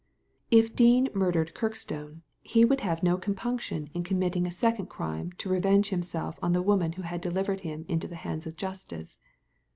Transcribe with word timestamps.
If 0.49 0.75
Dean 0.75 1.09
murdered 1.13 1.53
Kirkstone 1.53 2.23
he 2.41 2.65
would 2.65 2.81
have 2.81 3.03
no 3.03 3.19
compunction 3.19 3.87
in 3.93 4.01
committing 4.03 4.47
a 4.47 4.49
second 4.51 4.87
crime 4.87 5.31
to 5.33 5.47
revenge 5.47 5.89
himself 5.89 6.39
on 6.41 6.53
the 6.53 6.61
woman 6.63 6.93
who 6.93 7.03
had 7.03 7.21
delivered 7.21 7.59
him 7.59 7.85
into 7.87 8.07
the 8.07 8.15
hands 8.15 8.47
of 8.47 8.55
Justice. 8.57 9.19